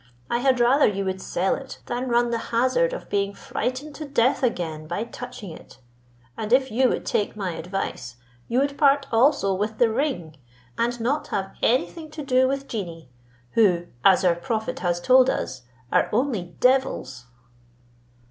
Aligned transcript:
I 0.31 0.39
had 0.39 0.59
rather 0.59 0.87
you 0.87 1.05
would 1.05 1.21
sell 1.21 1.53
it, 1.53 1.77
than 1.85 2.09
run 2.09 2.31
the 2.31 2.39
hazard 2.49 2.91
of 2.91 3.07
being 3.07 3.35
frightened 3.35 3.93
to 3.97 4.05
death 4.05 4.41
again 4.41 4.87
by 4.87 5.03
touching 5.03 5.51
it: 5.51 5.77
and 6.35 6.51
if 6.51 6.71
you 6.71 6.89
would 6.89 7.05
take 7.05 7.35
my 7.35 7.51
advice, 7.53 8.15
you 8.47 8.57
would 8.61 8.79
part 8.79 9.05
also 9.11 9.53
with 9.53 9.77
the 9.77 9.91
ring, 9.93 10.37
and 10.75 10.99
not 10.99 11.27
have 11.27 11.53
any 11.61 11.85
thing 11.85 12.09
to 12.09 12.23
do 12.25 12.47
with 12.47 12.67
genii, 12.67 13.09
who, 13.51 13.85
as 14.03 14.25
our 14.25 14.33
prophet 14.33 14.79
has 14.79 14.99
told 14.99 15.29
us, 15.29 15.67
are 15.91 16.09
only 16.11 16.55
devils." 16.59 17.25